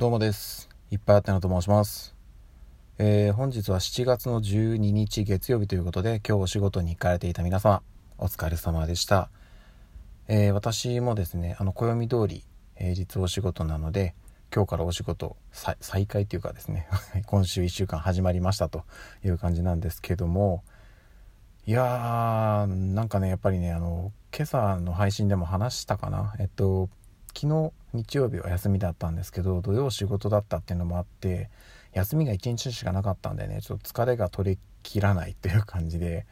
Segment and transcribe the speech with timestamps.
[0.00, 0.70] どうもです。
[0.90, 2.16] いっぱいあってなと申します。
[2.96, 7.82] えー本日は7月の12日月曜日ということで、今日お仕事に行かれていた皆様、
[8.16, 9.28] お疲れ様でした。
[10.26, 14.14] えー私もですね、あの、暦通り、平日お仕事なので、
[14.50, 16.88] 今日からお仕事再再開というかですね、
[17.28, 18.86] 今週1週間始まりましたと
[19.22, 20.64] いう感じなんですけども、
[21.66, 26.34] いやー、なんかね、やっぱりね、あの、今朝の配信でも話したかな。
[26.38, 26.88] えっと、
[27.34, 31.50] 昨日日曜日は休みだったんですけど土曜仕事だったっていうのもあって
[31.92, 36.26] 休みが1日しかなかったんでねちょっと疲れが取りきらないっていう感じで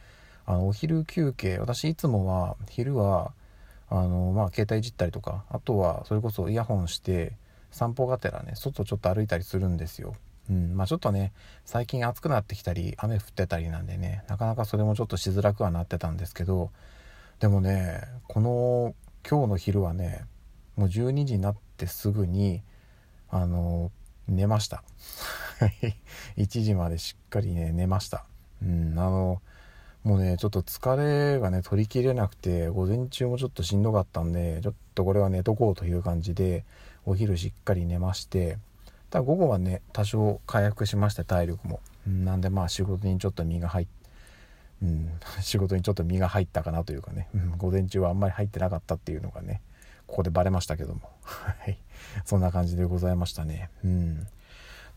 [0.45, 3.33] あのお昼休憩私いつもは昼は
[3.89, 7.33] あのまあ携帯いじったりとかあとはそれこそイヤホンして
[7.71, 10.15] 散歩がてらね外ちょっと歩いたりするんですよ。
[10.49, 11.31] うん、まあちょっとね
[11.65, 16.71] 最近暑くなってきたり雨降ってたりなんでねなかなかそれもちょっとしづらくはなってたんですけど
[17.39, 18.95] でもねこの
[19.29, 20.25] 今日の昼はね
[20.79, 22.61] もう12時になってすぐに
[23.29, 23.91] あの
[24.29, 24.81] 寝ました。
[26.37, 28.25] 1時までしっかりね寝ました。
[28.63, 29.41] うんあの
[30.03, 36.63] もうねちょっと疲れがね取りきれなくて午前中もちょっとしんどかったんでちょっとこれは寝とこうという感じで
[37.05, 38.57] お昼しっかり寝まして
[39.09, 43.87] ただ午後はね多少回復しまして体力も、なんでまあ仕事にちょっと身が入っ
[44.81, 45.11] うん、
[45.41, 49.61] 仕事にちょっと身が入ったかなというかね、うん、午前中はあんまり入ってなかったっていうのがね
[50.09, 51.01] ここでバレましたけども。
[51.21, 51.77] はい。
[52.25, 53.69] そんな感じでございましたね。
[53.83, 54.27] うん。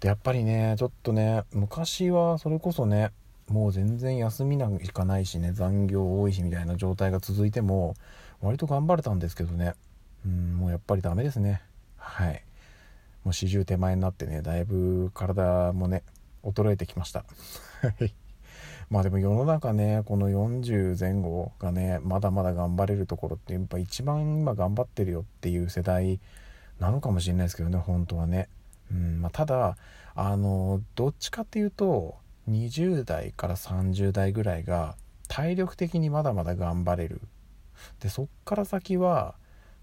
[0.01, 3.13] でやっぱりねちょっとね昔はそれこそね
[3.49, 7.95] もう全然休みなんかないしね残業多いしみたいな状態が続いても
[8.41, 9.75] 割と頑張れたんですけどね。
[10.25, 11.63] うんもうやっぱりダメですね。
[11.99, 12.43] はい。
[13.25, 16.03] もう40手前になってねだいぶ体もね
[16.43, 17.25] 衰えてきました。
[17.83, 18.15] はい。
[18.93, 26.21] まあでも世の中ねこの40前後がねまだまだ頑張れるところってやっぱ一番今頑張ってるよっていう世代
[26.79, 28.51] なのかもしれないですけどね本当はね。
[28.91, 29.79] うんまあ、ただ
[30.15, 32.17] あのどっちかっていうと
[32.51, 34.95] 20代から30代ぐらいが
[35.27, 37.23] 体力的にまだまだ頑張れる。
[38.01, 39.37] でそっから先は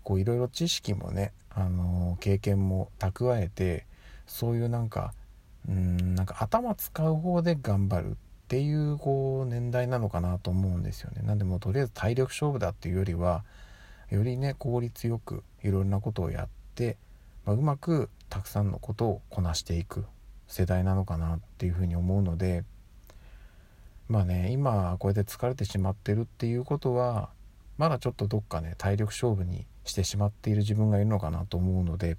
[0.04, 3.88] こういろいろ知識もねあの経験も蓄えて
[4.28, 5.16] そういうなんか
[5.68, 8.18] うんなんか頭使う方で頑張る
[8.50, 11.22] っていうこう年代なのかなと思うんですよね。
[11.22, 13.46] なんでもとりあえず体力勝負だっていうよりは
[14.10, 16.98] よりね効率よくいろんなことをやって、
[17.46, 20.04] まあ、うまくたくさんのことをこなしていく
[20.48, 22.64] 世代なのかなっていうふうに思うので
[24.08, 27.30] まあね今こうやって疲れてしまってるっていうことは
[27.78, 32.18] まだちょっとどっかね体力勝負にしてしまっている自分がいるのかなと思うので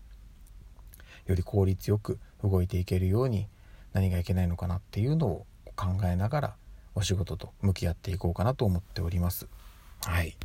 [1.27, 3.49] より効率よく動いていけるように
[3.93, 5.47] 何がいけないのかなっていうのを
[5.81, 6.55] 考えながら
[6.95, 9.49] お仕事と向き合っていこうかなと思っております。
[10.03, 10.37] はい。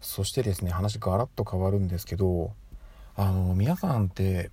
[0.00, 2.52] そしてですね話ガラッと変わるんですけど
[3.16, 4.50] あの皆さんって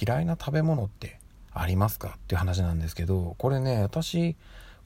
[0.00, 1.18] 嫌いな食べ物って
[1.52, 4.36] ありますかっていう話なんですけどこれね私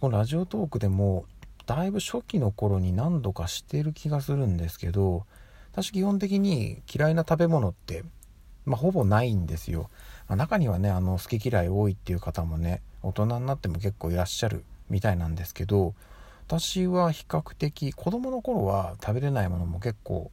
[0.01, 1.27] このラジオトークでも
[1.67, 5.25] だいぶ初期の頃に何度かしてる気がするんですけど
[5.73, 8.03] 私基本的に嫌いな食べ物って
[8.65, 9.91] まあ、ほぼないんですよ、
[10.29, 15.95] まあ、中にはねあの好き嫌い多いっていう方もね大人になっても結構いらっしゃるみたいなんですけど
[16.47, 20.31] 私は比較的子供の頃は食べれないものも結構、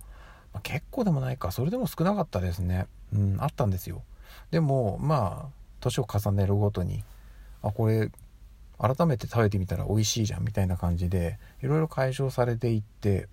[0.54, 2.88] まあ、結構でもないかそれでも少なかったですね。
[3.14, 4.04] うんあったんですよ。
[4.52, 5.50] でもまあ
[5.80, 7.04] 年を重ねるごとに
[7.62, 8.12] あこれ
[8.78, 13.28] 改めて食べてみたら美味しいじゃんみたいな感じでいろいろ解消されていって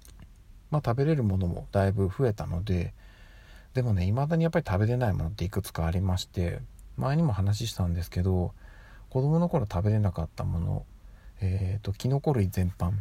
[0.71, 2.95] まあ食べれるものもだいぶ増えたので
[3.75, 6.61] でもね未だにやっぱり食べれないものっていくつかありまして
[6.97, 8.53] 前にも話したんですけど
[9.17, 10.85] 子供の頃食べれなかったもの
[11.41, 12.93] えー、とキノコ類全般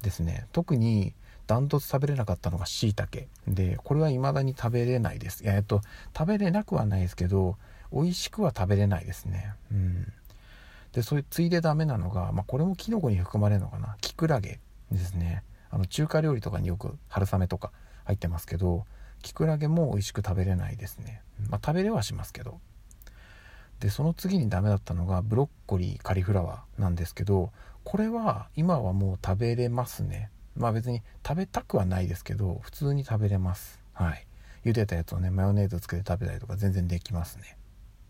[0.00, 0.46] ですね。
[0.52, 1.12] 特に
[1.46, 5.42] ダントツ食べれなかったのがしいたけでこれは未だに食べれないです。
[5.44, 5.82] えっ、と
[6.16, 7.58] 食べれなくはないですけど
[7.92, 9.52] 美味しくは食べれないですね。
[9.70, 10.10] うん。
[10.92, 13.98] でそういうついでダメなのが、まあ、これもキノコに含まれるのかな。
[14.00, 15.42] キクラゲですね。
[15.68, 17.72] あの中華料理とかによく春雨とか
[18.04, 18.86] 入ってますけど
[19.20, 21.20] キクラゲも美味しく食べれないですね。
[21.50, 22.58] まあ食べれはしますけど。
[23.80, 27.50] でその次にダメだったのがブロッコリーカリフラワーなんですけど
[27.84, 30.30] これは今はもう食べれますね。
[30.56, 33.80] まあ別に食べたくはないですけど普通に食べれます。
[33.92, 34.26] はい。
[34.64, 37.56] 茹でたやつをねマヨネーズつけて食べたりとか全然できますね。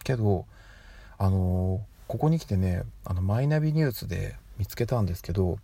[0.03, 0.47] けど
[1.19, 5.59] あのーここに来てねあのマイナビニュースで見つけたんですけど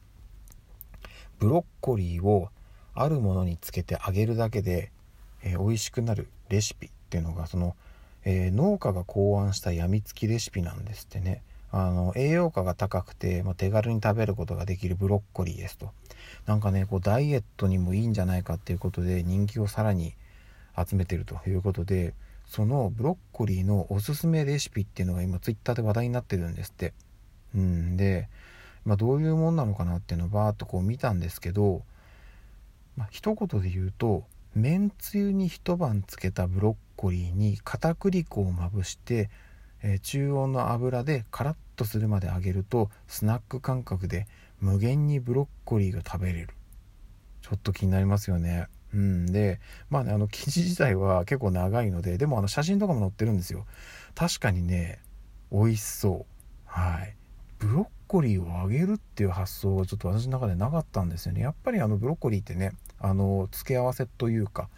[1.38, 2.50] ブロッコリーを
[2.94, 4.92] あるものにつけて揚げるだけで、
[5.42, 7.74] えー美味しくなるレシピっていうのがその、
[8.24, 11.42] えー農家が考案したやみつきレシピなんですってね。
[11.76, 15.90] あの栄養価が高くて、まあ、手軽に食べることができるブロッコリーですと。
[16.46, 20.14] なんかねこうダイエットにもいいんじゃないかっていうことで人気をさらに
[20.76, 22.14] 集めてるということで
[22.46, 26.92] そのブロッコリーのおすすめレシピっていうのが今ツイッターで話題になってるんですって。
[27.56, 28.28] うんで、
[28.84, 31.82] まあ、どういうもんなのかなっていうのをバーッとこう見たんですけど、
[32.96, 39.28] まあ、一言で言うとめんつゆに一晩つけたブロッコリーに片栗粉をまぶして、
[39.82, 44.28] えー、中温の油でカラッとするまで揚げるとスナック感覚で
[44.60, 46.50] 無限にブロッコリーが食べれる。
[47.42, 48.68] ちょっと気になりますよね。
[48.94, 49.26] うん。
[49.26, 49.60] で
[49.90, 53.66] まあねあの記事自体は結構長いのででもあの写真とかも載ってるんですよ。
[54.14, 55.00] 確かにね
[55.50, 56.34] 美味しそう。
[56.64, 57.16] はい。
[57.58, 61.42] ブロッコリーを揚げるっていう発想はちょっと私の中でなかったんですよね。
[61.42, 64.68] やっぱりあのブロッコリーってねあの付け合わせというか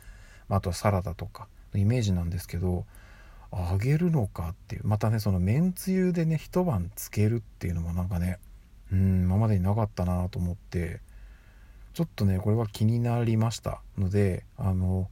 [0.48, 2.84] まあとはサラダとかのイメージなんですけど
[3.52, 8.38] 揚げるのかっていうまたねそのめんつゆでね一晩つけるっていうのもなんかね
[8.92, 11.00] うん今までになかったなと思って
[11.94, 13.80] ちょっとねこれは気になりました。
[13.96, 15.08] のであの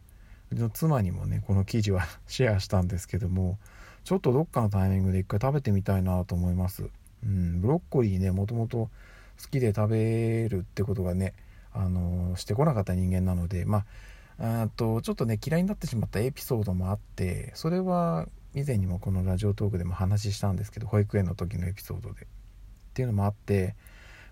[0.50, 3.58] うちの妻にもねこの記事は シェアしたんですけども
[4.04, 6.90] ちょっとどっかのタイミングで一回食べてみたいなと思います。
[7.24, 8.90] うんブロッコリーねもともと
[9.42, 11.34] 好きで食べるってことがね
[11.72, 13.84] あのしてこなかった人間なのでま
[14.38, 22.22] ああとちょっとね嫌いになってしまったエピソードもあってそれは以前にもこのラジオトークでも話したんですけど保育園の時のエピソードで。
[22.22, 22.26] っ
[22.94, 23.74] ていうのもあって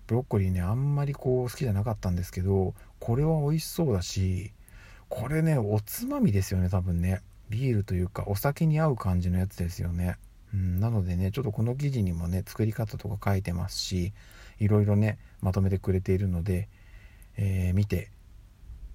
[0.07, 4.53] ブロッコリーねあんまりこう好きじゃなかったんですけどこれは美味しそうだし
[5.09, 7.21] これねおつまみですよね多分ね。
[7.49, 10.17] ビールというかお酒に合う感じのやつですよね、
[10.53, 14.13] うん、なのでねちょっとこの記事にもね作り方とか書いてますし
[14.59, 16.69] いろいろねまとめてくれているので、
[17.37, 18.11] えー、見て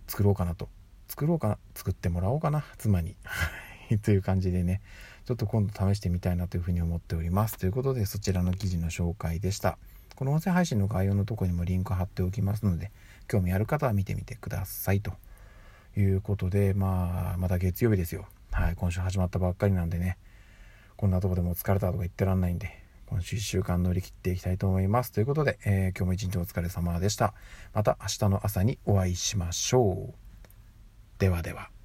[0.06, 0.68] 作ろうかなと。
[1.08, 3.16] 作ろうかな作ってもらおうかな妻に。
[4.02, 4.82] という感じでね
[5.24, 7.58] ちょっと今度試してみたいなというふうに思っております。
[7.58, 9.78] ということでそちらの記事の紹介でした。
[10.14, 12.90] この音声配信の概要のとこにもリンク貼っておきますので
[13.28, 15.12] 興味ある方は見てみてくださいと。
[15.96, 18.26] いうことでまあまた月曜日ですよ。
[18.52, 20.16] はい今週始まったばっかりなんでね。
[20.98, 22.72] こんなとこでも疲れたとか言ってらんないんで
[23.06, 25.12] 今週1週間乗り切っていきたいと思います。
[25.12, 27.34] ということで、えー、今日も一日お疲れ様でした。
[27.72, 30.14] また明日の朝にお会いしましょう。
[31.18, 31.77] ではでは。